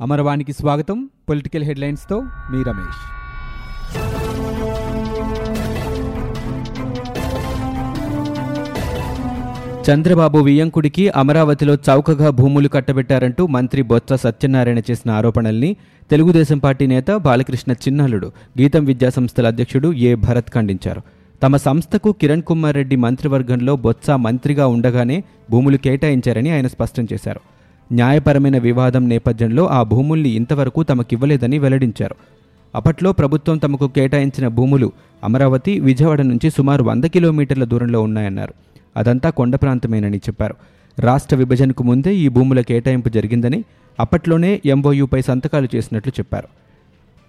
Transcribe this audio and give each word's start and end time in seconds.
అమరవాణికి 0.00 0.52
స్వాగతం. 0.52 1.08
పొలిటికల్ 1.28 1.64
హెడ్లైన్స్తో 1.64 2.20
మీ 2.20 2.62
రమేష్. 2.62 3.00
చంద్రబాబు 9.90 10.38
వియ్యంకుడికి 10.38 11.08
అమరావతిలో 11.08 11.74
చౌకగా 11.74 12.30
భూములు 12.30 12.68
కట్టబెట్టారంటూ 12.68 13.46
మంత్రి 13.46 13.82
బొత్స 13.82 14.12
సత్యనారాయణ 14.12 14.78
చేసిన 14.78 15.10
ఆరోపణల్ని 15.10 15.76
తెలుగుదేశం 16.10 16.58
పార్టీ 16.58 16.86
నేత 16.86 17.16
బాలకృష్ణ 17.16 17.72
చిన్నల్లుడు 17.72 18.32
గీతం 18.60 18.84
విద్యా 18.84 19.10
సంస్థల 19.10 19.46
అధ్యక్షుడు 19.46 19.92
ఏ. 19.92 20.14
భరత్ 20.14 20.50
ఖండించారు. 20.50 21.02
తమ 21.42 21.56
సంస్థకు 21.56 22.12
కిరణ్ 22.12 22.42
కుమార్ 22.42 22.76
రెడ్డి 22.76 22.96
మంత్రివర్గంలో 22.96 23.76
బొత్స 23.76 24.10
మంత్రిగా 24.10 24.66
ఉండగానే 24.66 25.24
భూములు 25.50 25.76
కేటాయించారని 25.76 26.50
ఆయన 26.50 26.66
స్పష్టం 26.66 27.06
చేశారు. 27.12 27.40
న్యాయపరమైన 27.92 28.58
వివాదం 28.58 29.08
నేపథ్యంలో 29.08 29.66
ఆ 29.66 29.82
భూముల్ని 29.82 30.28
ఇంతవరకు 30.28 30.82
తమకివ్వలేదని 30.82 31.58
వెల్లడించారు. 31.58 32.14
అప్పట్లో 32.74 33.12
ప్రభుత్వం 33.12 33.58
తమకు 33.58 33.88
కేటాయించిన 33.88 34.48
భూములు 34.48 34.92
అమరావతి 35.24 35.80
విజయవాడ 35.80 36.20
నుంచి 36.20 36.50
సుమారు 36.50 36.84
వంద 36.84 37.04
కిలోమీటర్ల 37.04 37.64
దూరంలో 37.64 38.02
ఉన్నాయన్నారు. 38.02 38.54
అదంతా 38.96 39.30
కొండ 39.30 39.56
ప్రాంతమేనని 39.56 40.16
చెప్పారు. 40.16 40.54
రాష్ట్ర 40.98 41.36
విభజనకు 41.36 41.82
ముందే 41.82 42.14
ఈ 42.14 42.28
భూముల 42.28 42.60
కేటాయింపు 42.60 43.08
జరిగిందని 43.08 43.64
అప్పట్లోనే 44.00 44.60
ఎంఓయూపై 44.66 45.22
సంతకాలు 45.22 45.68
చేసినట్లు 45.74 46.12
చెప్పారు. 46.18 46.48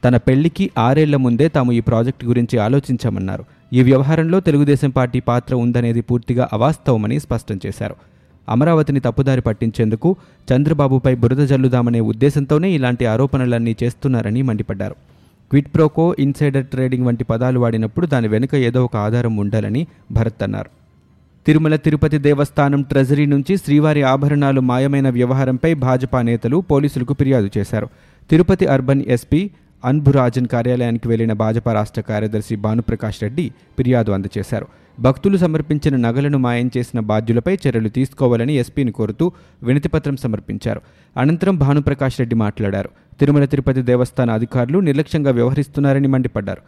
తన 0.05 0.17
పెళ్ళికి 0.17 0.71
ఆరేళ్ళ 0.77 1.15
ముందే 1.15 1.47
తాము 1.47 1.71
ఈ 1.71 1.79
ప్రాజెక్టు 1.79 2.25
గురించి 2.25 2.59
ఆలోచించామన్నారు. 2.59 3.45
ఈ 3.73 3.81
వ్యవహారంలో 3.81 4.39
తెలుగుదేశం 4.39 4.89
పార్టీ 4.89 5.19
పాత్ర 5.19 5.55
ఉందనేది 5.55 6.01
పూర్తిగా 6.01 6.49
అవాస్తవమని 6.53 7.19
స్పష్టం 7.19 7.59
చేశారు. 7.65 7.95
అమరావతిని 8.49 8.99
తప్పుదారి 8.99 9.41
పట్టించేందుకు 9.41 10.15
చంద్రబాబుపై 10.53 11.15
బురద 11.15 11.47
జల్లుదామనే 11.47 11.99
ఉద్దేశంతోనే 11.99 12.71
ఇలాంటి 12.71 13.05
ఆరోపణలన్నీ 13.05 13.75
చేస్తున్నారని 13.83 14.41
మండిపడ్డారు. 14.41 14.93
క్విట్ 15.49 15.75
ప్రోకో 15.75 16.15
ఇన్సైడర్ 16.19 16.65
ట్రేడింగ్ 16.65 17.05
వంటి 17.05 17.23
పదాలు 17.23 17.59
వాడినప్పుడు 17.59 18.07
దాని 18.07 18.27
వెనుక 18.27 18.55
ఏదో 18.55 18.85
ఒక 18.85 18.97
ఆధారం 18.97 19.37
ఉండాలని 19.37 19.87
భరత్ 20.11 20.43
అన్నారు. 20.43 20.69
తిరుమల 21.47 21.75
తిరుపతి 21.75 22.17
దేవస్థానం 22.17 22.81
ట్రెజరీ 22.81 23.25
నుంచి 23.25 23.57
శ్రీవారి 23.57 24.03
ఆభరణాలు 24.03 24.61
మాయమైన 24.61 25.09
వ్యవహారంపై 25.09 25.73
భాజపా 25.73 26.21
నేతలు 26.21 26.63
పోలీసులకు 26.71 27.13
ఫిర్యాదు 27.13 27.49
చేశారు. 27.57 27.89
తిరుపతి 28.29 28.65
అర్బన్ 28.65 29.03
ఎస్పీ 29.07 29.49
అన్బురాజన్ 29.85 30.47
కార్యాలయానికి 30.47 31.07
వెళ్ళిన 31.07 31.33
భాజపా 31.33 31.73
రాష్ట్ర 31.73 32.01
కార్యదర్శి 32.01 32.55
భానుప్రకాష్ 32.55 33.21
రెడ్డి 33.21 33.51
ఫిర్యాదు 33.77 34.11
అందజేశారు. 34.11 34.67
భక్తులు 34.99 35.37
సమర్పించిన 35.37 35.95
నగలను 35.95 36.37
మాయం 36.37 36.71
చేసిన 36.77 36.99
బాధ్యులపై 36.99 37.57
చర్యలు 37.67 37.89
తీసుకోవాలని 37.89 38.53
ఎస్పీని 38.53 38.91
కోరుతూ 38.91 39.31
వినతిపత్రం 39.63 40.17
సమర్పించారు. 40.17 40.81
అనంతరం 41.17 41.57
భానుప్రకాష్ 41.57 42.19
రెడ్డి 42.19 42.35
మాట్లాడారు. 42.35 42.89
తిరుమల 43.19 43.45
తిరుపతి 43.45 43.81
దేవస్థాన 43.81 44.31
అధికారులు 44.31 44.79
నిర్లక్ష్యంగా 44.79 45.31
వ్యవహరిస్తున్నారని 45.31 46.07
మండిపడ్డారు. 46.07 46.61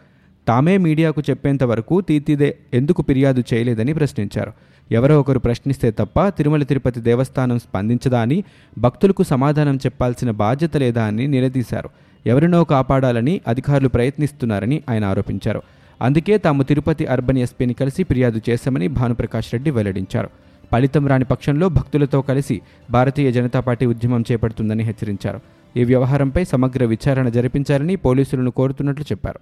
తామే 0.48 0.76
మీడియాకు 0.76 1.22
చెప్పేంత 1.30 1.64
వరకు 1.64 2.00
తీతిదే 2.00 2.56
ఎందుకు 2.74 3.02
ఫిర్యాదు 3.02 3.44
చేయలేదని 3.54 3.92
ప్రశ్నించారు. 3.92 4.52
ఎవరో 4.92 5.20
ఒకరు 5.20 5.38
ప్రశ్నిస్తే 5.38 5.90
తప్ప 5.90 6.28
తిరుమల 6.28 6.62
తిరుపతి 6.62 7.00
దేవస్థానం 7.00 7.58
స్పందించదా 7.58 8.20
అని 8.20 8.44
భక్తులకు 8.78 9.22
సమాధానం 9.22 9.76
చెప్పాల్సిన 9.76 10.30
బాధ్యత 10.30 10.76
లేదా 10.76 11.04
అని 11.04 11.26
నిలదీశారు. 11.26 11.88
ఎవరినో 12.26 12.64
కాపాడాలని 12.64 13.40
అధికారులు 13.48 13.88
ప్రయత్నిస్తున్నారని 13.88 14.82
ఆయన 14.90 15.04
ఆరోపించారు. 15.04 15.62
అందుకే 16.02 16.38
తాము 16.38 16.62
తిరుపతి 16.62 17.06
అర్బన్ 17.06 17.38
ఎస్పీని 17.38 17.74
కలిసి 17.74 18.04
ఫిర్యాదు 18.04 18.40
చేశామని 18.50 18.88
భానుప్రకాష్ 18.88 19.52
రెడ్డి 19.52 19.70
వెల్లడించారు. 19.70 20.30
ఫలితం 20.72 21.06
రాని 21.06 21.24
పక్షంలో 21.24 21.68
భక్తులతో 21.68 22.22
కలిసి 22.22 22.60
భారతీయ 22.90 23.32
జనతా 23.32 23.60
పార్టీ 23.60 23.86
ఉద్యమం 23.86 24.24
చేపడుతుందని 24.32 24.84
హెచ్చరించారు. 24.84 25.40
ఈ 25.76 25.84
వ్యవహారంపై 25.84 26.44
సమగ్ర 26.44 26.84
విచారణ 26.84 27.28
జరిపించాలని 27.28 27.96
పోలీసులను 27.96 28.50
కోరుతున్నట్లు 28.50 29.04
చెప్పారు. 29.04 29.40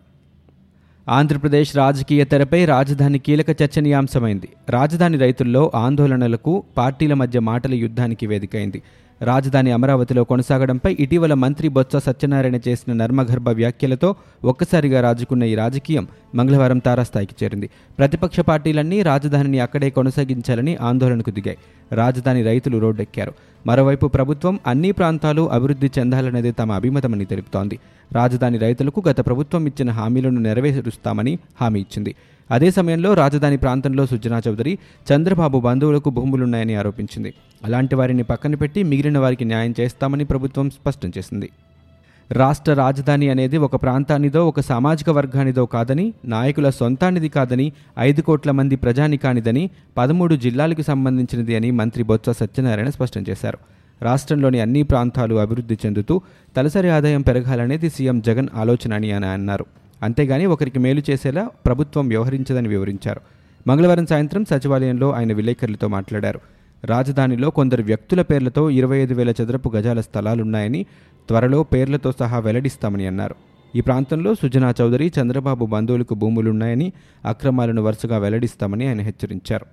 ఆంధ్రప్రదేశ్ 1.08 1.77
రాజకీయ 1.77 2.25
తెరపై 2.25 2.64
రాజధాని 2.64 3.19
కీలక 3.19 3.62
చర్చనీయాంశమైంది. 3.62 4.48
రాజధాని 4.70 5.18
రైతుల్లో 5.18 5.73
ఆందోళనలకు 5.74 6.64
పార్టీల 6.77 7.14
మధ్య 7.14 7.41
మాటల 7.41 7.74
యుద్ధానికి 7.74 8.27
వేదికైంది. 8.27 8.83
రాజధాని 9.23 9.71
అమరావతిలో 9.71 10.25
కొనసాగడంపై 10.25 10.97
ఇటీవల 11.01 11.35
మంత్రి 11.35 11.69
బొత్స 11.69 11.97
సత్యనారాయణ 11.97 12.57
చేసిన 12.69 12.93
నర్మగర్భ 12.93 13.49
వ్యాఖ్యలతో 13.49 14.15
ఒక్కసారిగా 14.45 15.01
రాజుకున్న 15.01 15.45
ఈ 15.45 15.55
రాజకీయం 15.55 16.09
మంగళవారం 16.35 16.79
తారాస్థాయికి 16.79 17.45
చేరింది. 17.45 17.71
ప్రతిపక్ష 17.99 18.41
పార్టీలన్నీ 18.41 19.03
రాజధానిని 19.03 19.61
అక్కడే 19.61 19.91
కొనసాగించాలని 19.91 20.77
ఆందోళనకు 20.77 21.31
దిగాయి. 21.31 21.59
రాజధాని 21.93 22.43
రైతులు 22.43 22.79
రోడ్డెక్కారు. 22.79 23.33
మరోవైపు 23.67 24.07
ప్రభుత్వం 24.07 24.59
అన్ని 24.67 24.93
ప్రాంతాలు 24.93 25.51
అభివృద్ధి 25.51 25.91
చెందాలనేది 25.99 26.53
తమ 26.53 26.73
అభిమతమని 26.73 27.25
తెలుపుతోంది. 27.25 27.79
రాజధాని 28.13 28.59
రైతులకు 28.59 29.03
గత 29.09 29.27
ప్రభుత్వం 29.27 29.67
ఇచ్చిన 29.67 29.91
హామీలను 29.91 30.41
నెరవేరుస్తామని 30.41 31.39
హామీ 31.61 31.81
ఇచ్చింది. 31.81 32.15
అదే 32.51 32.71
సమయంలో 32.71 33.15
రాజధాని 33.15 33.57
ప్రాంతంలో 33.57 34.07
సుజనా 34.07 34.43
చౌదరి 34.49 34.79
చంద్రబాబు 35.13 35.61
బంధువులకు 35.61 36.11
భూములున్నాయని 36.11 36.75
ఆరోపించింది. 36.75 37.35
అలాంటి 37.64 37.95
వారిని 37.95 38.23
పక్కన 38.23 38.55
పెట్టి 38.55 38.83
మిగిలిన 38.83 39.18
వారికి 39.18 39.45
న్యాయం 39.45 39.74
చేస్తామని 39.80 40.24
ప్రభుత్వం 40.24 40.70
స్పష్టం 40.70 41.12
చేసింది. 41.18 41.50
రాష్ట్ర 42.30 42.73
రాజధాని 42.73 43.30
అనేది 43.30 43.56
ఒక 43.56 43.83
ప్రాంతానిదో 43.83 44.48
ఒక 44.48 44.61
సామాజిక 44.61 45.11
వర్గానిదో 45.11 45.67
కాదని 45.67 46.14
నాయకుల 46.24 46.70
సొంతానిది 46.70 47.28
కాదని 47.28 47.73
ఐదు 47.98 48.20
కోట్ల 48.20 48.50
మంది 48.50 48.77
ప్రజానికానిదని 48.77 49.70
పదమూడు 49.96 50.34
జిల్లాలకు 50.34 50.83
సంబంధించినది 50.83 51.56
అని 51.56 51.70
మంత్రి 51.70 52.02
బొత్స 52.02 52.30
సత్యనారాయణ 52.30 52.89
స్పష్టం 52.89 53.24
చేశారు. 53.28 53.58
రాష్ట్రంలోని 54.02 54.61
అన్ని 54.61 54.83
ప్రాంతాలు 54.83 55.34
అభివృద్ధి 55.34 55.79
చెందుతూ 55.86 56.20
తలసరి 56.56 56.89
ఆదాయం 56.89 57.20
పెరగాలనేది 57.20 57.90
సీఎం 57.90 58.20
జగన్ 58.20 58.48
ఆలోచన 58.55 58.94
అని 58.94 59.12
ఆయన 59.12 59.24
అన్నారు. 59.24 59.67
అంతేగాని 60.02 60.46
ఒకరికి 60.46 60.79
మేలు 60.79 61.02
చేసేలా 61.11 61.48
ప్రభుత్వం 61.67 62.08
వ్యవహరించదని 62.08 62.68
వివరించారు. 62.68 63.20
మంగళవారం 63.67 64.06
సాయంత్రం 64.06 64.44
సచివాలయంలో 64.44 65.12
ఆయన 65.12 65.33
విలేకరులతో 65.33 65.89
మాట్లాడారు. 65.89 66.40
రాజధానిలో 66.85 67.51
కొందరు 67.51 67.83
వ్యక్తుల 67.83 68.23
పేర్లతో 68.23 68.70
ఇరవై 68.70 68.98
ఐదు 68.98 69.15
వేల 69.15 69.31
చదరపు 69.31 69.73
గజాల 69.77 70.01
స్థలాలున్నాయని 70.01 70.87
త్వరలో 71.29 71.63
పేర్లతో 71.63 72.13
సహా 72.13 72.39
వెల్లడిస్తామని 72.39 73.07
అన్నారు. 73.07 73.35
ఈ 73.77 73.81
ప్రాంతంలో 73.81 74.35
సుజనా 74.35 74.75
చౌదరి 74.81 75.13
చంద్రబాబు 75.21 75.67
బంధువులకు 75.67 76.15
భూములున్నాయని 76.15 76.92
అక్రమాలను 77.25 77.83
వరుసగా 77.83 78.19
వెల్లడిస్తామని 78.19 78.89
ఆయన 78.89 79.01
హెచ్చరించారు. 79.01 79.67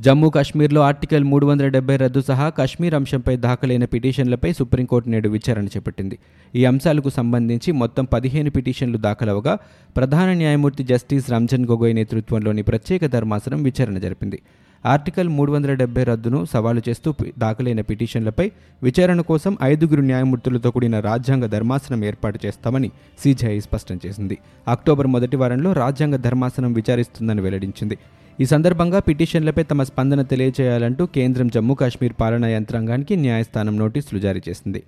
జమ్మూ 0.00 0.30
కాశ్మీర్లో 0.30 0.80
ఆర్టికల్ 0.80 1.24
మూడు 1.24 1.46
వందల 1.46 1.68
డెబ్బై 1.68 1.96
రద్దు 1.96 2.20
సహా 2.20 2.48
కాశ్మీర్ 2.48 2.94
అంశంపై 2.94 3.36
దాఖలైన 3.36 3.84
పిటిషన్లపై 3.84 4.52
సుప్రీంకోర్టు 4.52 5.08
నేడు 5.08 5.28
విచారణ 5.28 5.66
చేపట్టింది. 5.66 6.18
ఈ 6.54 6.64
అంశాలకు 6.64 7.10
సంబంధించి 7.10 7.72
మొత్తం 7.72 8.04
పదిహేను 8.04 8.50
పిటిషన్లు 8.50 8.98
దాఖలవగా 8.98 9.58
ప్రధాన 9.96 10.32
న్యాయమూర్తి 10.32 10.84
జస్టిస్ 10.84 11.30
రంజన్ 11.30 11.66
గొగోయ్ 11.66 11.94
నేతృత్వంలోని 11.94 12.62
ప్రత్యేక 12.62 13.06
ధర్మాసనం 13.06 13.62
విచారణ 13.62 13.98
జరిపింది. 13.98 14.42
ఆర్టికల్ 14.84 15.28
మూడు 15.28 15.52
వందల 15.52 15.74
డెబ్బై 15.74 16.04
రద్దును 16.04 16.46
సవాలు 16.52 16.82
చేస్తూ 16.88 17.14
దాఖలైన 17.38 17.80
పిటిషన్లపై 17.80 18.50
విచారణ 18.82 19.20
కోసం 19.20 19.58
ఐదుగురు 19.62 20.00
న్యాయమూర్తులతో 20.00 20.70
కూడిన 20.70 21.00
రాజ్యాంగ 21.00 21.46
ధర్మాసనం 21.46 22.04
ఏర్పాటు 22.04 22.38
చేస్తామని 22.46 22.90
సీజీఐ 23.24 23.60
స్పష్టం 23.60 24.00
చేసింది. 24.06 24.38
అక్టోబర్ 24.68 25.06
మొదటి 25.06 25.36
వారంలో 25.36 25.72
రాజ్యాంగ 25.72 26.16
ధర్మాసనం 26.16 26.72
విచారిస్తుందని 26.72 27.40
వెల్లడించింది. 27.40 27.98
ఈ 28.40 28.44
సందర్భంగా 28.44 28.98
పిటిషన్లపై 28.98 29.62
తమ 29.62 29.82
స్పందన 29.82 30.22
తెలియజేయాలంటూ 30.22 31.06
కేంద్రం 31.06 31.48
జమ్మూ 31.48 31.74
కాశ్మీర్ 31.74 32.12
పాలనా 32.20 32.48
యంత్రాంగానికి 32.48 33.16
న్యాయస్థానం 33.16 33.78
నోటీసులు 33.78 34.20
జారీ 34.20 34.42
చేసింది. 34.48 34.82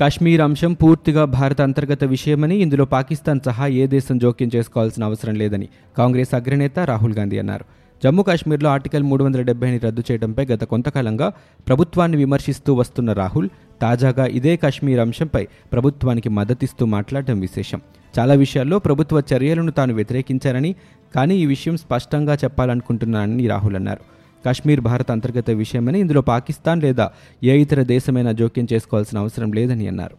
కాశ్మీర్ 0.00 0.40
అంశం 0.40 0.72
పూర్తిగా 0.72 1.24
భారత 1.24 1.62
అంతర్గత 1.62 2.04
విషయమని 2.04 2.56
ఇందులో 2.56 2.84
పాకిస్తాన్ 2.84 3.40
సహా 3.46 3.66
ఏ 3.66 3.86
దేశం 3.86 4.18
జోక్యం 4.18 4.50
చేసుకోవాల్సిన 4.56 5.04
అవసరం 5.04 5.34
లేదని 5.34 5.68
కాంగ్రెస్ 5.98 6.34
అగ్రనేత 6.34 6.78
రాహుల్ 6.78 7.14
గాంధీ 7.14 7.38
అన్నారు. 7.38 7.64
జమ్మూ 8.04 8.22
కాశ్మీర్లో 8.22 8.70
ఆర్టికల్ 8.70 9.02
మూడు 9.02 9.24
వందల 9.24 9.42
డెబ్బైని 9.42 9.78
రద్దు 9.78 10.02
చేయడంపై 10.10 10.44
గత 10.44 10.64
కొంతకాలంగా 10.64 11.32
ప్రభుత్వాన్ని 11.68 12.16
విమర్శిస్తూ 12.18 12.74
వస్తున్న 12.74 13.12
రాహుల్ 13.12 13.48
తాజాగా 13.82 14.26
ఇదే 14.26 14.56
కాశ్మీర్ 14.56 15.00
అంశంపై 15.00 15.46
ప్రభుత్వానికి 15.72 16.28
మద్దతిస్తూ 16.28 16.86
మాట్లాడడం 16.86 17.40
విశేషం. 17.40 17.80
చాలా 18.18 18.34
విషయాల్లో 18.34 18.78
ప్రభుత్వ 18.78 19.22
చర్యలను 19.34 19.70
తాను 19.70 19.94
వ్యతిరేకించారని 19.94 20.74
కానీ 21.14 21.36
ఈ 21.36 21.46
విషయం 21.46 21.76
స్పష్టంగా 21.76 22.34
చెప్పాలనుకుంటున్నానని 22.34 23.46
రాహుల్ 23.46 23.76
అన్నారు. 23.76 24.00
కాశ్మీర్ 24.44 24.80
భారత 24.80 25.10
అంతర్గత 25.10 25.50
విషయమని 25.50 26.00
ఇందులో 26.00 26.20
పాకిస్తాన్ 26.20 26.82
లేదా 26.82 27.10
ఏ 27.42 27.58
ఇతర 27.58 27.82
దేశమైనా 27.82 28.32
జోక్యం 28.32 28.68
చేసుకోవాల్సిన 28.72 29.18
అవసరం 29.18 29.52
లేదని 29.52 29.88
అన్నారు. 29.88 30.16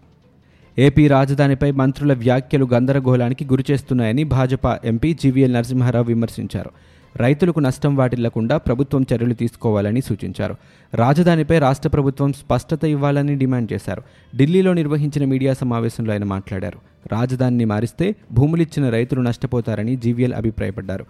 ఏపీ 0.79 1.07
రాజధానిపై 1.07 1.71
మంత్రుల 1.71 2.13
వ్యాఖ్యలు 2.13 2.68
గందరగోళానికి 2.74 3.45
గురిచేస్తున్నాయని 3.45 4.24
భాజపా 4.24 4.79
ఎంపీ 4.86 5.13
జీవీఎల్ 5.13 5.53
నరసింహారావు 5.53 6.06
విమర్శించారు. 6.06 6.69
రైతులకు 7.18 7.60
నష్టం 7.60 7.95
వాటిల్లకుండా 7.95 8.57
ప్రభుత్వం 8.57 9.06
చర్యలు 9.13 9.33
తీసుకోవాలని 9.33 10.01
సూచించారు. 10.01 10.56
రాజధానిపై 10.94 11.60
రాష్ట్ర 11.60 11.89
ప్రభుత్వం 11.89 12.33
స్పష్టత 12.33 12.86
ఇవ్వాలని 12.86 13.36
డిమాండ్ 13.36 13.74
చేశారు. 13.74 14.04
ఢిల్లీలో 14.38 14.74
నిర్వహించిన 14.74 15.25
మీడియా 15.25 15.54
సమావేశంలో 15.54 16.13
ఆయన 16.13 16.24
మాట్లాడారు. 16.24 16.80
రాజధానిని 17.12 17.65
మారిస్తే 17.65 18.15
భూములిచ్చిన 18.31 18.89
రైతులు 18.89 19.21
నష్టపోతారని 19.21 19.95
జీవీఎల్ 19.95 20.33
అభిప్రాయపడ్డారు. 20.33 21.06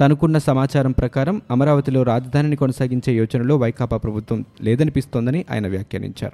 తనకున్న 0.00 0.38
సమాచారం 0.38 0.92
ప్రకారం 0.92 1.42
అమరావతిలో 1.50 2.02
రాజధానిని 2.02 2.56
కొనసాగించే 2.56 3.12
యోచనలో 3.12 3.56
వైకాపా 3.56 3.96
ప్రభుత్వం 3.96 4.44
లేదనిపిస్తోందని 4.60 5.44
ఆయన 5.50 5.68
వ్యాఖ్యానించారు. 5.68 6.32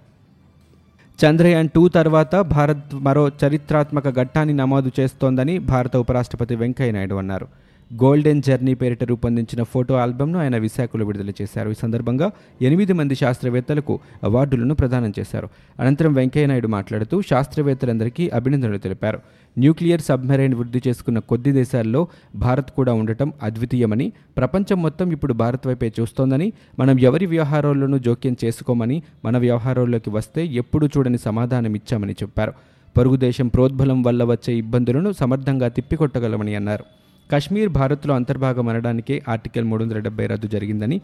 చంద్రయాన్ 1.24 1.68
టూ 1.68 1.88
తర్వాత 1.88 2.36
భారత్ 2.36 2.94
మరో 2.94 3.28
చరిత్రాత్మక 3.28 4.20
ఘట్టాన్ని 4.20 4.54
నమోదు 4.54 4.90
చేస్తోందని 5.00 5.58
భారత 5.58 5.96
ఉపరాష్ట్రపతి 5.96 6.54
వెంకయ్యనాయుడు 6.54 7.14
అన్నారు. 7.14 7.48
గోల్డెన్ 7.94 8.42
జర్నీ 8.42 8.74
పేరిట 8.74 9.04
రూపొందించిన 9.04 9.62
ఫోటో 9.62 9.94
ఆల్బమ్ను 9.94 10.38
ఆయన 10.38 10.56
విశాఖలో 10.56 11.06
విడుదల 11.06 11.30
చేశారు. 11.30 11.70
ఈ 11.70 11.74
సందర్భంగా 11.74 12.30
ఎనిమిది 12.62 12.92
మంది 12.92 13.14
శాస్త్రవేత్తలకు 13.14 14.00
అవార్డులను 14.24 14.74
ప్రదానం 14.74 15.12
చేశారు. 15.18 15.48
అనంతరం 15.80 16.12
వెంకయ్యనాయుడు 16.12 16.68
మాట్లాడుతూ 16.68 17.22
శాస్త్రవేత్తలందరికీ 17.22 18.28
అభినందనలు 18.28 18.78
తెలిపారు. 18.78 19.20
న్యూక్లియర్ 19.58 20.00
సబ్మెరైన్ 20.00 20.54
వృద్ధి 20.54 20.82
చేసుకున్న 20.88 21.18
కొద్ది 21.18 21.52
దేశాల్లో 21.52 22.08
భారత్ 22.36 22.70
కూడా 22.70 22.92
ఉండటం 22.92 23.32
అద్వితీయమని 23.42 24.12
ప్రపంచం 24.36 24.82
మొత్తం 24.82 25.12
ఇప్పుడు 25.12 25.32
భారత్ 25.32 25.66
వైపే 25.66 25.92
చూస్తోందని 26.00 26.52
మనం 26.78 27.00
ఎవరి 27.00 27.26
వ్యవహారాల్లోనూ 27.26 27.98
జోక్యం 27.98 28.36
చేసుకోమని 28.44 29.02
మన 29.24 29.38
వ్యవహారాల్లోకి 29.38 30.10
వస్తే 30.10 30.46
ఎప్పుడూ 30.46 30.86
చూడని 30.86 31.18
సమాధానం 31.18 31.74
ఇచ్చామని 31.74 32.12
చెప్పారు. 32.12 32.52
పొరుగు 32.96 33.16
దేశం 33.16 33.48
ప్రోద్బలం 33.48 34.02
వల్ల 34.02 34.24
వచ్చే 34.24 34.54
ఇబ్బందులను 34.54 35.12
సమర్థంగా 35.12 35.68
తిప్పికొట్టగలమని 35.68 36.54
అన్నారు. 36.54 36.84
కశ్మీర్ 37.32 37.68
భారత్లో 37.68 38.14
అంతర్భాగం 38.14 38.68
అనడానికే 38.68 39.22
ఆర్టికల్ 39.28 39.64
మూడు 39.64 39.82
వందల 39.84 39.98
డెబ్బై 39.98 40.26
రద్దు 40.26 40.48
జరిగిందని 40.48 40.96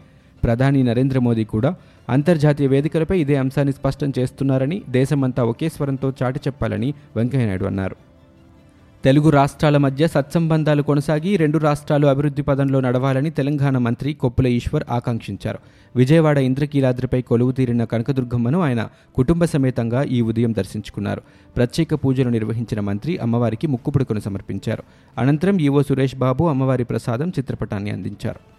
ప్రధాని 0.44 0.82
నరేంద్ర 0.82 1.18
మోదీ 1.18 1.44
కూడా 1.44 1.70
అంతర్జాతీయ 2.08 2.68
వేదికలపై 2.68 3.18
ఇదే 3.20 3.36
అంశాన్ని 3.36 3.72
స్పష్టం 3.72 4.12
చేస్తున్నారని 4.18 4.82
దేశమంతా 4.88 5.44
ఒకే 5.44 5.68
స్వరంతో 5.68 6.10
చాటి 6.22 6.40
చెప్పాలని 6.46 6.94
వెంకయ్యనాయుడు 7.16 7.64
అన్నారు. 7.64 7.96
తెలుగు 9.04 9.30
రాష్ట్రాల 9.30 9.76
మధ్య 9.76 10.08
సత్సంబంధాలు 10.08 10.82
కొనసాగి 10.82 11.36
రెండు 11.36 11.58
రాష్ట్రాలు 11.58 12.06
అభివృద్ధి 12.06 12.42
పదంలో 12.42 12.80
నడవాలని 12.80 13.30
తెలంగాణ 13.30 13.78
మంత్రి 13.78 14.12
కొప్పుల 14.12 14.46
ఈశ్వర్ 14.46 14.84
ఆకాంక్షించారు. 14.90 15.58
విజయవాడ 15.96 16.38
ఇంద్రకీలాద్రిపై 16.38 17.22
కొలువు 17.22 17.52
తీరిన 17.52 17.84
కనకదుర్గమ్మను 17.84 18.60
ఆయన 18.60 18.88
కుటుంబ 19.14 19.44
సమేతంగా 19.44 20.02
ఈ 20.02 20.20
ఉదయం 20.20 20.52
దర్శించుకున్నారు. 20.52 21.22
ప్రత్యేక 21.56 21.94
పూజలు 21.94 22.28
నిర్వహించిన 22.28 22.80
మంత్రి 22.80 23.18
అమ్మవారికి 23.18 23.66
ముక్కుపుడుకును 23.66 24.20
సమర్పించారు. 24.20 24.82
అనంతరం 25.18 25.58
ఈవో 25.60 25.82
సురేష్ 25.82 26.16
బాబు 26.16 26.44
అమ్మవారి 26.44 26.84
ప్రసాదం 26.84 27.28
చిత్రపటాన్ని 27.28 27.90
అందించారు. 27.90 28.58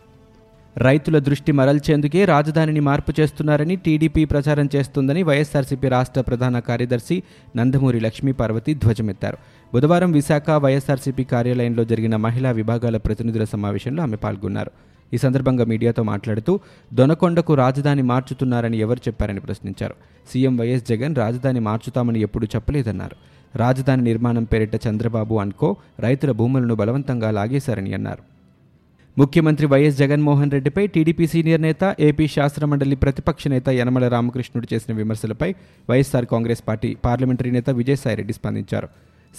రైతుల 0.77 1.19
దృష్టి 1.19 1.51
మరల్చేందుకే 1.51 2.25
రాజధానిని 2.25 2.79
మార్పు 2.79 3.21
చేస్తున్నారని 3.21 3.75
టీడీపీ 3.75 4.25
ప్రచారం 4.25 4.69
చేస్తుందని 4.75 5.23
వైఎస్ఆర్సీపీ 5.23 5.87
రాష్ట్ర 5.87 6.21
ప్రధాన 6.21 6.59
కార్యదర్శి 6.59 7.23
నందమూరి 7.57 7.99
లక్ష్మీ 7.99 8.31
పార్వతి 8.31 8.73
ధ్వజమెత్తారు. 8.73 9.37
బుధవారం 9.73 10.11
విశాఖ 10.11 10.49
వైఎస్ఆర్సీపీ 10.49 11.23
కార్యాలయంలో 11.23 11.83
జరిగిన 11.83 12.15
మహిళా 12.15 12.51
విభాగాల 12.51 12.97
ప్రతినిధుల 12.97 13.43
సమావేశంలో 13.43 14.03
ఆమె 14.03 14.15
పాల్గొన్నారు. 14.15 14.71
ఈ 15.13 15.17
సందర్భంగా 15.17 15.65
మీడియాతో 15.65 16.03
మాట్లాడుతూ 16.03 16.59
దొనకొండకు 16.93 17.53
రాజధాని 17.53 18.01
మార్చుతున్నారని 18.01 18.77
ఎవరు 18.77 18.99
చెప్పారని 19.07 19.39
ప్రశ్నించారు. 19.39 19.95
సీఎం 20.31 20.57
వైఎస్ 20.57 20.87
జగన్ 20.89 21.15
రాజధాని 21.15 21.59
మార్చుతామని 21.59 22.19
ఎప్పుడూ 22.19 22.47
చెప్పలేదన్నారు. 22.55 23.15
రాజధాని 23.55 24.03
నిర్మాణం 24.03 24.43
పేరిట 24.43 24.75
చంద్రబాబు 24.87 25.35
అన్కో 25.35 25.75
రైతుల 25.99 26.31
భూములను 26.31 26.75
బలవంతంగా 26.75 27.31
లాగేశారని 27.31 27.93
అన్నారు. 27.93 28.23
ముఖ్యమంత్రి 29.17 29.67
వైఎస్ 29.67 29.97
జగన్మోహన్ 29.97 30.51
రెడ్డిపై 30.51 30.87
టీడీపీ 30.87 31.27
సీనియర్ 31.27 31.61
నేత 31.61 31.95
ఏపీ 31.99 32.27
శాసనమండలి 32.27 32.95
ప్రతిపక్ష 32.95 33.47
నేత 33.47 33.69
యనమల 33.69 34.07
రామకృష్ణుడు 34.07 34.67
చేసిన 34.73 34.95
విమర్శలపై 34.95 35.55
వైఎస్సార్ 35.89 36.25
కాంగ్రెస్ 36.25 36.63
పార్టీ 36.67 36.97
పార్లమెంటరీ 37.05 37.51
నేత 37.51 37.69
విజయసాయిరెడ్డి 37.69 38.33
స్పందించారు. 38.33 38.89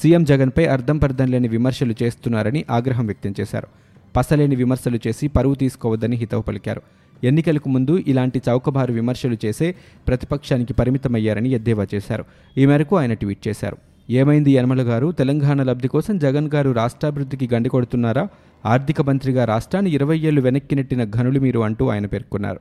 సీఎం 0.03 0.25
జగన్పై 0.25 0.67
అర్థం 0.67 0.99
పర్థం 0.99 1.27
లేని 1.27 1.49
విమర్శలు 1.49 1.95
చేస్తున్నారని 2.03 2.65
ఆగ్రహం 2.71 3.07
వ్యక్తం 3.07 3.35
చేశారు. 3.41 3.67
పసలేని 4.17 4.57
విమర్శలు 4.57 4.99
చేసి 5.07 5.29
పరువు 5.29 5.55
తీసుకోవద్దని 5.55 6.17
హితవు 6.17 6.43
పలికారు. 6.43 6.83
ఎన్నికలకు 7.25 7.69
ముందు 7.69 7.99
ఇలాంటి 8.07 8.43
చౌకబారు 8.49 8.93
విమర్శలు 8.93 9.37
చేసే 9.45 9.75
ప్రతిపక్షానికి 10.09 10.73
పరిమితమయ్యారని 10.73 11.49
ఎద్దేవా 11.49 11.87
చేశారు. 11.95 12.25
ఈ 12.59 12.67
మేరకు 12.67 12.97
ఆయన 12.97 13.13
ట్వీట్ 13.13 13.49
చేశారు. 13.49 13.77
ఏమైంది 14.11 14.51
యనమల 14.51 14.83
గారు? 14.83 15.13
తెలంగాణ 15.13 15.63
లబ్ధి 15.63 15.89
కోసం 15.89 16.19
జగన్ 16.19 16.51
గారు 16.55 16.71
రాష్ట్రాభివృద్ధికి 16.71 17.55
గండి 17.55 17.69
కొడుతున్నారా? 17.69 18.29
ఆర్థిక 18.67 19.01
మంత్రిగా 19.01 19.45
రాష్ట్రాన్ని 19.45 19.91
ఇరవై 19.91 20.19
ఏళ్ళు 20.19 20.41
వెనక్కి 20.41 20.75
నెట్టిన 20.75 21.05
ఘనులు 21.05 21.41
మీరు 21.41 21.61
అంటూ 21.61 21.89
ఆయన 21.89 22.07
పేర్కొన్నారు. 22.07 22.61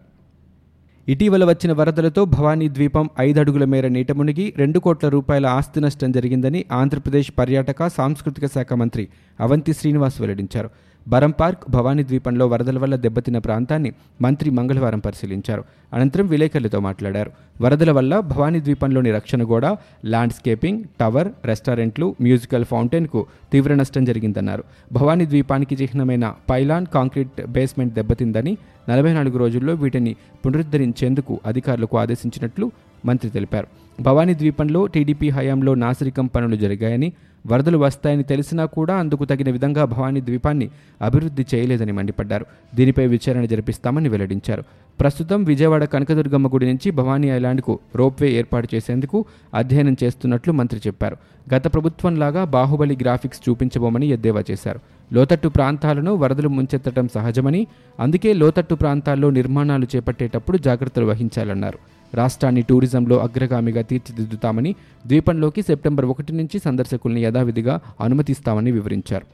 ఇటీవల 1.11 1.43
వచ్చిన 1.45 1.71
వరదలతో 1.71 2.21
భవానీ 2.33 2.65
ద్వీపం 2.69 3.05
ఐదడుగుల 3.19 3.65
మేర 3.65 3.85
నీట 3.87 4.11
మునిగి 4.11 4.45
రెండు 4.57 4.79
కోట్ల 4.79 5.07
రూపాయల 5.09 5.45
ఆస్తి 5.57 5.79
నష్టం 5.81 6.09
జరిగిందని 6.17 6.61
ఆంధ్రప్రదేశ్ 6.79 7.29
పర్యాటక 7.39 7.87
సాంస్కృతిక 7.87 8.47
శాఖ 8.55 8.73
మంత్రి 8.73 9.03
అవంతి 9.39 9.73
శ్రీనివాస్ 9.73 10.17
వెల్లడించారు. 10.21 10.69
బరం 11.07 11.31
పార్క్ 11.31 11.71
భవానీ 11.71 12.03
ద్వీపంలో 12.03 12.47
వరదల 12.47 12.79
వల్ల 12.79 12.95
దెబ్బతిన్న 12.95 13.37
ప్రాంతాన్ని 13.37 13.93
మంత్రి 14.21 14.49
మంగళవారం 14.49 14.99
పరిశీలించారు. 14.99 15.63
అనంతరం 15.93 16.27
విలేకరులతో 16.27 16.79
మాట్లాడారు. 16.79 17.31
వరదల 17.61 17.91
వల్ల 17.91 18.19
భవానీ 18.19 18.59
ద్వీపంలోని 18.59 19.11
రక్షణ 19.11 19.43
గోడ 19.43 19.65
ల్యాండ్స్కేపింగ్ 20.05 20.83
టవర్ 20.99 21.27
రెస్టారెంట్లు 21.45 22.15
మ్యూజికల్ 22.21 22.65
ఫౌంటైన్కు 22.65 23.25
తీవ్ర 23.51 23.75
నష్టం 23.75 24.05
జరిగిందన్నారు. 24.05 24.63
భవానీ 24.93 25.25
ద్వీపానికి 25.25 25.77
చిహ్నమైన 25.81 26.35
పైలాన్ 26.49 26.85
కాంక్రీట్ 26.85 27.47
బేస్మెంట్ 27.47 27.93
దెబ్బతిందని 27.93 28.57
నలభై 28.89 29.13
నాలుగు 29.13 29.37
రోజుల్లో 29.37 29.73
వీటిని 29.73 30.15
పునరుద్ధరించేందుకు 30.45 31.39
అధికారులకు 31.45 31.97
ఆదేశించినట్లు 31.97 32.71
మంత్రి 33.05 33.29
తెలిపారు. 33.31 33.67
భవానీ 34.01 34.33
ద్వీపంలో 34.33 34.85
టీడీపీ 34.87 35.29
హయాంలో 35.29 35.73
నాసిరికం 35.75 36.25
పనులు 36.25 36.55
జరిగాయని 36.55 37.13
వరదలు 37.47 37.77
వస్తాయని 37.77 38.23
తెలిసినా 38.23 38.65
కూడా 38.65 38.95
అందుకు 38.95 39.25
తగిన 39.25 39.49
విధంగా 39.51 39.85
భవానీ 39.85 40.21
ద్వీపాన్ని 40.21 40.69
అభివృద్ధి 41.01 41.45
చేయలేదని 41.55 41.91
మండిపడ్డారు. 41.91 42.45
దీనిపై 42.75 43.07
విచారణ 43.07 43.45
జరిపిస్తామని 43.45 44.09
వెల్లడించారు. 44.09 44.63
ప్రస్తుతం 44.99 45.43
విజయవాడ 45.43 45.83
కనకదుర్గమ్మ 45.83 46.47
గుడి 46.47 46.65
నుంచి 46.65 46.91
భవానీ 46.91 47.27
ఐలాండ్కు 47.27 47.79
రోప్వే 47.95 48.31
ఏర్పాటు 48.31 48.67
చేసేందుకు 48.75 49.25
అధ్యయనం 49.53 49.95
చేస్తున్నట్లు 50.03 50.53
మంత్రి 50.53 50.81
చెప్పారు. 50.87 51.17
గత 51.55 51.73
ప్రభుత్వంలాగా 51.73 52.43
బాహుబలి 52.43 52.97
గ్రాఫిక్స్ 53.01 53.49
చూపించబోమని 53.49 54.07
ఎద్దేవా 54.07 54.43
చేశారు. 54.51 54.79
లోతట్టు 55.13 55.47
ప్రాంతాలను 55.47 56.15
వరదలు 56.15 56.49
ముంచెత్తడం 56.49 57.07
సహజమని 57.15 57.67
అందుకే 57.99 58.33
లోతట్టు 58.33 58.75
ప్రాంతాల్లో 58.75 59.29
నిర్మాణాలు 59.29 59.87
చేపట్టేటప్పుడు 59.95 60.57
జాగ్రత్తలు 60.57 61.05
వహించాలన్నారు. 61.05 61.79
రాష్ట్రాన్ని 62.15 62.61
టూరిజంలో 62.61 63.17
అగ్రగామిగా 63.17 63.81
తీర్చిదిద్దుతామని 63.81 64.75
ద్వీపంలోకి 65.07 65.61
సెప్టెంబర్ 65.61 66.05
ఒకటి 66.05 66.33
నుంచి 66.33 66.59
సందర్శకుల్ని 66.59 67.23
యథావిధిగా 67.23 67.79
అనుమతిస్తామని 68.01 68.71
వివరించారు. 68.71 69.25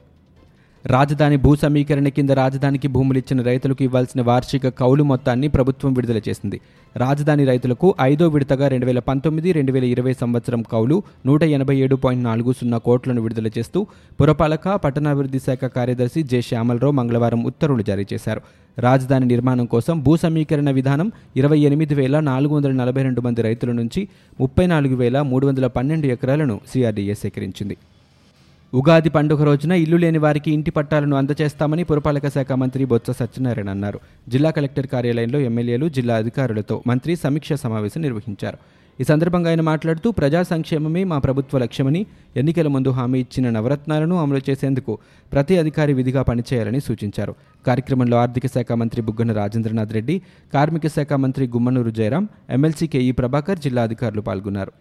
రాజధాని 0.86 1.36
భూ 1.36 1.56
సమీకరణ 1.56 2.08
కింద 2.08 2.30
రాజధానికి 2.30 2.88
భూములు 2.88 3.18
ఇచ్చిన 3.18 3.42
రైతులకు 3.42 3.82
ఇవ్వాల్సిన 3.82 4.22
వార్షిక 4.22 4.68
కౌలు 4.68 5.04
మొత్తాన్ని 5.04 5.48
ప్రభుత్వం 5.48 5.92
విడుదల 5.92 6.20
చేసింది. 6.28 6.60
రాజధాని 6.96 7.44
రైతులకు 7.44 7.94
ఐదో 8.00 8.28
విడతగా 8.28 8.68
రెండు 8.68 8.86
వేల 8.86 8.98
పంతొమ్మిది 8.98 9.52
రెండు 9.52 9.72
వేల 9.72 9.84
ఇరవై 9.84 10.12
సంవత్సరం 10.12 10.62
కౌలు 10.62 11.02
నూట 11.26 11.42
ఎనభై 11.42 11.76
ఏడు 11.76 11.96
పాయింట్ 11.96 12.24
నాలుగు 12.24 12.52
సున్నా 12.52 12.78
కోట్లను 12.78 13.22
విడుదల 13.22 13.46
చేస్తూ 13.46 13.86
పురపాలక 14.20 14.68
పట్టణాభివృద్ధి 14.68 15.38
శాఖ 15.38 15.64
కార్యదర్శి 15.64 16.22
జె. 16.22 16.40
శ్యామలరావు 16.40 16.92
మంగళవారం 16.92 17.44
ఉత్తర్వులు 17.44 17.82
జారీ 17.82 18.06
చేశారు. 18.12 18.40
రాజధాని 18.78 19.26
నిర్మాణం 19.26 19.66
కోసం 19.66 20.02
భూ 20.02 20.16
సమీకరణ 20.16 20.70
విధానం 20.70 21.12
ఇరవై 21.36 21.58
ఎనిమిది 21.58 21.94
వేల 21.94 22.20
నాలుగు 22.20 22.54
వందల 22.54 22.72
నలభై 22.72 23.02
రెండు 23.02 23.20
మంది 23.20 23.42
రైతుల 23.42 23.72
నుంచి 23.72 24.08
ముప్పై 24.40 24.66
నాలుగు 24.66 24.96
వేల 24.96 25.20
మూడు 25.20 25.46
వందల 25.46 25.66
పన్నెండు 25.66 26.06
ఎకరాలను 26.06 26.60
సిఆర్డీఏ 26.72 27.14
సేకరించింది. 27.14 27.76
ఉగాది 28.74 29.08
పండుగ 29.08 29.44
రోజున 29.44 29.72
ఇల్లు 29.72 29.96
లేని 29.96 30.18
వారికి 30.18 30.50
ఇంటి 30.52 30.70
పట్టాలను 30.70 31.16
అందజేస్తామని 31.16 31.84
పురపాలక 31.84 32.28
శాఖ 32.28 32.52
మంత్రి 32.52 32.84
బొత్స 32.84 33.10
సత్యనారాయణ 33.10 33.70
అన్నారు. 33.70 34.00
జిల్లా 34.28 34.50
కలెక్టర్ 34.50 34.86
కార్యాలయంలో 34.86 35.40
ఎమ్మెల్యేలు 35.40 35.88
జిల్లా 35.88 36.16
అధికారులతో 36.16 36.82
మంత్రి 36.86 37.16
సమీక్ష 37.16 37.52
సమావేశం 37.52 38.02
నిర్వహించారు. 38.02 38.58
ఈ 39.00 39.04
సందర్భంగా 39.04 39.48
ఆయన 39.48 39.60
మాట్లాడుతూ 39.60 40.10
ప్రజా 40.10 40.42
సంక్షేమమే 40.42 41.04
మా 41.04 41.18
ప్రభుత్వ 41.18 41.58
లక్ష్యమని 41.58 42.06
ఎన్నికల 42.36 42.68
ముందు 42.68 42.88
హామీ 42.88 43.18
ఇచ్చిన 43.20 43.50
నవరత్నాలను 43.50 44.16
అమలు 44.22 44.40
చేసేందుకు 44.50 44.98
ప్రతి 45.32 45.58
అధికారి 45.58 45.92
విధిగా 45.92 46.22
పనిచేయాలని 46.22 46.80
సూచించారు. 46.80 47.34
కార్యక్రమంలో 47.66 48.16
ఆర్థిక 48.16 48.46
శాఖ 48.46 48.72
మంత్రి 48.72 49.02
బుగ్గన 49.02 49.32
రాజేంద్రనాథ్ 49.32 49.92
రెడ్డి 49.92 50.22
కార్మిక 50.54 50.86
శాఖ 50.86 51.12
మంత్రి 51.12 51.46
గుమ్మనూరు 51.46 51.90
జయరాం 51.90 52.28
ఎమ్మెల్సీ 52.50 52.86
కేఈ 52.86 53.10
ప్రభాకర్ 53.10 53.58
జిల్లా 53.58 53.82
అధికారులు 53.82 54.20
పాల్గొన్నారు. 54.20 54.72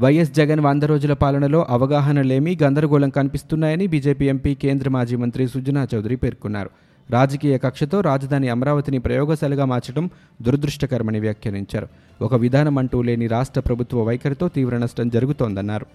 వైఎస్ 0.00 0.32
జగన్ 0.32 0.60
వంద 0.60 0.82
రోజుల 0.82 1.12
పాలనలో 1.12 1.66
అవగాహన 1.68 2.22
లేమి 2.22 2.58
గందరగోళం 2.62 3.10
కనిపిస్తున్నాయని 3.10 3.86
బీజేపీ 3.86 4.26
ఎంపీ 4.28 4.54
కేంద్ర 4.54 4.88
మాజీ 4.88 5.16
మంత్రి 5.16 5.48
సుజనా 5.48 5.88
చౌదరి 5.94 6.16
పేర్కొన్నారు. 6.16 6.70
రాజకీయ 7.10 7.58
కక్షతో 7.58 8.00
రాజధాని 8.00 8.48
అమరావతిని 8.48 8.98
ప్రయోగశాలగా 8.98 9.64
మార్చడం 9.64 10.10
దురదృష్టకరమని 10.42 11.20
వ్యాఖ్యానించారు. 11.20 11.88
ఒక 12.22 12.34
విధానం 12.34 12.78
అంటూ 12.78 13.02
లేని 13.02 13.26
రాష్ట్ర 13.26 13.60
ప్రభుత్వ 13.60 14.02
వైఖరితో 14.02 14.48
తీవ్ర 14.48 14.78
నష్టం 14.78 15.08
జరుగుతోందన్నారు. 15.08 15.86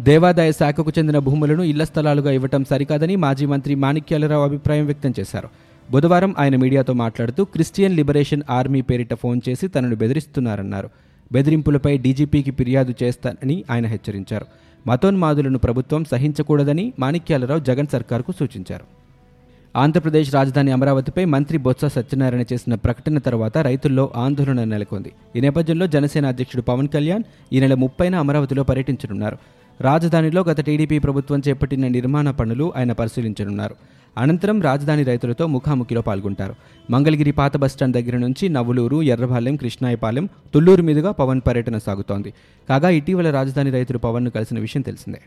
దేవాదాయ 0.00 0.52
శాఖకు 0.52 0.92
చెందిన 0.98 1.18
భూములను 1.18 1.62
ఇళ్ళ 1.62 1.84
స్థలాలుగా 1.84 2.30
ఇవ్వటం 2.30 2.64
సరికాదని 2.64 3.16
మాజీ 3.16 3.46
మంత్రి 3.46 3.74
మాణిక్యాలరావు 3.74 4.44
అభిప్రాయం 4.44 4.86
వ్యక్తం 4.86 5.14
చేశారు. 5.20 5.48
బుధవారం 5.90 6.34
ఆయన 6.38 6.56
మీడియాతో 6.56 6.92
మాట్లాడుతూ 6.92 7.44
క్రిస్టియన్ 7.44 7.96
లిబరేషన్ 7.96 8.42
ఆర్మీ 8.50 8.80
పేరిట 8.80 9.14
ఫోన్ 9.14 9.40
చేసి 9.48 9.68
తనను 9.68 9.96
బెదిరిస్తున్నారన్నారు. 9.96 10.90
బెదిరింపులపై 11.32 11.98
డీజీపీకి 11.98 12.50
ఫిర్యాదు 12.50 12.94
చేస్తానని 13.02 13.64
ఆయన 13.70 13.86
హెచ్చరించారు. 13.86 14.46
మతోన్మాదులను 14.86 15.58
ప్రభుత్వం 15.58 16.04
సహించకూడదని 16.04 16.92
మాణిక్యాలరావు 16.98 17.60
జగన్ 17.60 17.86
సర్కార్కు 17.86 18.32
సూచించారు. 18.32 19.01
ఆంధ్రప్రదేశ్ 19.76 20.34
రాజధాని 20.34 20.70
అమరావతిపై 20.70 21.24
మంత్రి 21.24 21.58
బొత్స 21.58 21.84
సత్యనారాయణ 21.84 22.44
చేసిన 22.52 22.74
ప్రకటన 22.74 23.18
తర్వాత 23.18 23.58
రైతుల్లో 23.58 24.12
ఆందోళన 24.16 24.64
నెలకొంది. 24.64 25.12
ఈ 25.36 25.40
నేపథ్యంలో 25.40 25.86
జనసేన 25.86 26.26
అధ్యక్షుడు 26.26 26.62
పవన్ 26.62 26.88
కళ్యాణ్ 26.88 27.22
ఈ 27.52 27.60
నెల 27.60 27.74
ముప్పైన 27.74 28.14
అమరావతిలో 28.14 28.62
పర్యటించనున్నారు. 28.62 29.38
రాజధానిలో 29.80 30.42
గత 30.42 30.60
టీడీపీ 30.60 30.98
ప్రభుత్వం 30.98 31.42
చేపట్టిన 31.48 31.88
నిర్మాణ 31.88 32.30
పనులు 32.30 32.72
ఆయన 32.76 32.92
పరిశీలించనున్నారు. 32.92 33.74
అనంతరం 34.18 34.62
రాజధాని 34.62 35.02
రైతులతో 35.02 35.46
ముఖాముఖిలో 35.46 36.00
పాల్గొంటారు. 36.00 36.54
మంగళగిరి 36.90 37.32
పాత 37.32 37.56
బస్టాండ్ 37.56 37.96
దగ్గర 37.96 38.16
నుంచి 38.16 38.48
నవ్వులూరు 38.48 39.02
ఎర్రపాలెం 39.02 39.56
కృష్ణాయపాలెం 39.56 40.28
తుళ్ళూరు 40.54 40.82
మీదుగా 40.82 41.10
పవన్ 41.10 41.40
పర్యటన 41.46 41.78
సాగుతోంది. 41.78 42.34
కాగా 42.68 42.88
ఇటీవల 42.88 43.30
రాజధాని 43.30 43.70
రైతులు 43.70 43.98
పవన్ను 43.98 44.30
కలిసిన 44.30 44.58
విషయం 44.58 44.82
తెలిసిందే. 44.82 45.20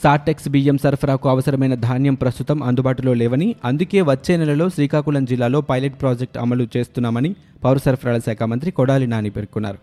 సార్టెక్స్ 0.00 0.48
బియ్యం 0.48 0.78
సరఫరాకు 0.78 1.28
అవసరమైన 1.28 1.74
ధాన్యం 1.74 2.14
ప్రస్తుతం 2.14 2.62
అందుబాటులో 2.62 3.14
లేవని 3.14 3.56
అందుకే 3.64 4.02
వచ్చే 4.02 4.36
నెలలో 4.36 4.68
శ్రీకాకుళం 4.68 5.24
జిల్లాలో 5.24 5.60
పైలట్ 5.60 6.00
ప్రాజెక్ట్ 6.00 6.38
అమలు 6.38 6.68
చేస్తున్నామని 6.76 7.34
పౌర 7.64 7.76
సరఫరాల 7.76 8.18
శాఖ 8.18 8.42
మంత్రి 8.42 8.70
కొడాలి 8.70 9.06
నాని 9.06 9.30
పేర్కొన్నారు. 9.30 9.78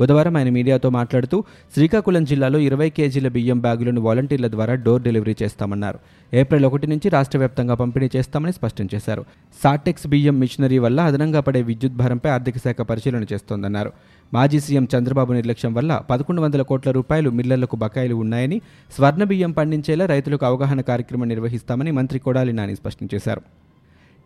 బుధవారం 0.00 0.36
ఆయన 0.36 0.48
మీడియాతో 0.48 0.90
మాట్లాడుతూ 0.90 1.44
శ్రీకాకుళం 1.74 2.24
జిల్లాలో 2.24 2.58
ఇరవై 2.58 2.90
కేజీల 2.90 3.28
బియ్యం 3.28 3.60
బ్యాగులను 3.60 4.00
వాలంటీర్ల 4.00 4.50
ద్వారా 4.50 4.74
డోర్ 4.74 5.02
డెలివరీ 5.02 5.36
చేస్తామన్నారు. 5.42 5.98
ఏప్రిల్ 6.34 6.64
ఒకటి 6.64 6.86
నుంచి 6.86 7.08
రాష్ట్ర 7.08 7.38
వ్యాప్తంగా 7.38 7.74
పంపిణీ 7.74 8.10
చేస్తామని 8.16 8.52
స్పష్టం 8.52 8.88
చేశారు. 8.94 9.24
సాటెక్స్ 9.64 10.06
బియ్యం 10.06 10.40
మిషనరీ 10.40 10.78
వల్ల 10.78 11.00
అదనంగా 11.00 11.40
పడే 11.40 11.62
విద్యుత్ 11.62 11.94
భారంపై 11.94 12.30
ఆర్థిక 12.30 12.58
శాఖ 12.58 12.76
పరిశీలన 12.76 13.24
చేస్తోందన్నారు. 13.32 13.92
మాజీ 14.34 14.60
సీఎం 14.60 14.88
చంద్రబాబు 14.98 15.32
నిర్లక్ష్యం 15.32 15.74
వల్ల 15.74 16.02
పదకొండు 16.10 16.40
వందల 16.40 16.62
కోట్ల 16.62 16.90
రూపాయలు 16.90 17.30
మిల్లర్లకు 17.30 17.76
బకాయిలు 17.76 18.14
ఉన్నాయని 18.14 18.60
స్వర్ణ 18.96 19.24
బియ్యం 19.24 19.52
పండించేలా 19.52 20.06
రైతులకు 20.06 20.46
అవగాహన 20.46 20.80
కార్యక్రమం 20.80 21.28
నిర్వహిస్తామని 21.28 21.90
మంత్రి 21.90 22.18
కొడాలి 22.18 22.52
నాని 22.52 22.76
స్పష్టం 22.76 23.08
చేశారు. 23.14 23.42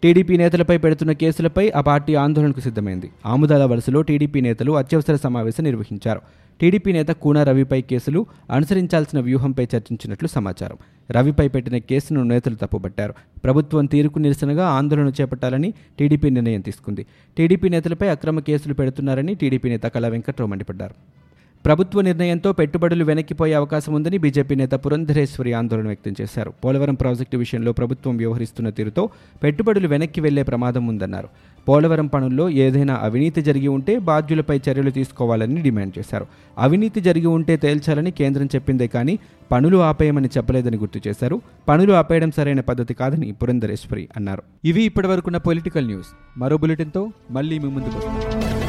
టీడీపీ 0.03 0.37
నేతలపై 0.37 0.79
పెడుతున్న 0.79 1.13
కేసులపై 1.13 1.71
ఆ 1.71 1.81
పార్టీ 1.81 2.15
ఆందోళనకు 2.15 2.61
సిద్ధమైంది. 2.61 3.11
ఆముదాల 3.27 3.65
వలసలో 3.65 4.03
టీడీపీ 4.03 4.41
నేతలు 4.41 4.73
అత్యవసర 4.73 5.17
సమావేశం 5.17 5.65
నిర్వహించారు. 5.65 6.21
టీడీపీ 6.61 6.93
నేత 6.93 7.09
కూనా 7.09 7.43
రవిపై 7.43 7.83
కేసులు 7.83 8.27
అనుసరించాల్సిన 8.51 9.21
వ్యూహంపై 9.21 9.65
చర్చించినట్లు 9.65 10.29
సమాచారం. 10.29 10.77
రవిపై 11.11 11.49
పెట్టిన 11.49 11.79
కేసును 11.79 12.23
నేతలు 12.23 12.55
తప్పుబట్టారు. 12.55 13.15
ప్రభుత్వం 13.45 13.87
తీరుకు 13.87 14.19
నిరసనగా 14.19 14.69
ఆందోళన 14.69 15.13
చేపట్టాలని 15.21 15.75
టీడీపీ 15.99 16.31
నిర్ణయం 16.31 16.61
తీసుకుంది. 16.61 17.07
టీడీపీ 17.37 17.69
నేతలపై 17.69 18.09
అక్రమ 18.09 18.41
కేసులు 18.41 18.75
పెడుతున్నారని 18.75 19.35
టీడీపీ 19.35 19.69
నేత 19.69 19.83
కళా 19.83 20.09
వెంకట్రావు 20.09 20.51
మండిపడ్డారు. 20.51 21.20
ప్రభుత్వ 21.65 22.01
నిర్ణయంతో 22.01 22.53
పెట్టుబడులు 22.53 23.05
వెనక్కిపోయే 23.05 23.55
అవకాశం 23.55 23.95
ఉందని 23.95 24.19
బీజేపీ 24.19 24.55
నేత 24.55 24.71
పురంధరేశ్వరి 24.71 25.53
ఆందోళన 25.53 25.87
వ్యక్తం 25.87 26.15
చేశారు. 26.21 26.53
పోలవరం 26.65 26.95
ప్రాజెక్టు 26.95 27.37
విషయంలో 27.37 27.73
ప్రభుత్వం 27.73 28.17
వ్యవహరిస్తున్న 28.17 28.71
తీరుతో 28.71 29.09
పెట్టుబడులు 29.43 29.89
వెనక్కి 29.89 30.21
వెళ్ళే 30.21 30.43
ప్రమాదం 30.43 30.87
ఉందన్నారు. 30.87 31.29
పోలవరం 31.69 32.07
పనుల్లో 32.07 32.51
ఏదైనా 32.51 32.99
అవినీతి 33.03 33.43
జరిగి 33.43 33.69
ఉంటే 33.69 33.99
బాధ్యులపై 33.99 34.61
చర్యలు 34.71 34.91
తీసుకోవాలని 34.91 35.63
డిమాండ్ 35.63 35.99
చేశారు. 35.99 36.27
అవినీతి 36.59 37.01
జరిగి 37.01 37.27
ఉంటే 37.27 37.57
తేల్చాలని 37.57 38.11
కేంద్రం 38.11 38.47
చెప్పిందే 38.47 38.87
కానీ 38.87 39.19
పనులు 39.53 39.77
ఆపేయమని 39.77 40.29
చెప్పలేదని 40.37 40.77
గుర్తు 40.77 41.09
చేశారు. 41.09 41.43
పనులు 41.69 41.93
ఆపేయడం 41.93 42.31
సరైన 42.31 42.61
పద్ధతి 42.61 42.95
కాదని 42.95 43.33
పురంధరేశ్వరి 43.33 44.09
అన్నారు. 44.17 44.43
ఇవి 44.65 44.83
ఇప్పటివరకున్న 44.83 45.37
పొలిటికల్ 45.37 45.87
న్యూస్. 45.87 46.09
మరో 46.37 46.57
బులెటిన్తో 46.57 47.11
మళ్ళీ 47.31 47.59
మీ 47.59 47.69
ముందుకు 47.71 47.99
వస్తాం. 47.99 48.60